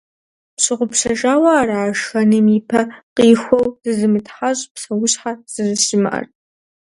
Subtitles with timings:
[0.55, 2.81] Пщыгъупщэжауэ ара шхэным ипэ
[3.15, 6.25] къихуэу зызымытхьэщӀ псэущхьэ зэрыщымыӀэр?